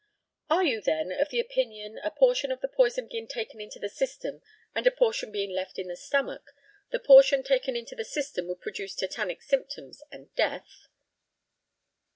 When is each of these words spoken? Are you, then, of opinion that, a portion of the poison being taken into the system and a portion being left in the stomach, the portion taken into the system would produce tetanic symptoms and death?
Are 0.49 0.63
you, 0.63 0.81
then, 0.81 1.11
of 1.11 1.31
opinion 1.31 1.93
that, 2.01 2.05
a 2.07 2.09
portion 2.09 2.51
of 2.51 2.59
the 2.61 2.67
poison 2.67 3.07
being 3.07 3.27
taken 3.27 3.61
into 3.61 3.77
the 3.77 3.87
system 3.87 4.41
and 4.73 4.87
a 4.87 4.89
portion 4.91 5.31
being 5.31 5.51
left 5.51 5.77
in 5.77 5.89
the 5.89 5.95
stomach, 5.95 6.41
the 6.89 6.97
portion 6.97 7.43
taken 7.43 7.75
into 7.75 7.93
the 7.93 8.03
system 8.03 8.47
would 8.47 8.61
produce 8.61 8.95
tetanic 8.95 9.43
symptoms 9.43 10.01
and 10.11 10.33
death? 10.33 10.87